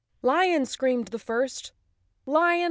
"Lion!" 0.23 0.65
screamed 0.65 1.09
the 1.09 1.19
first. 1.19 1.73
"Lion! 2.25 2.59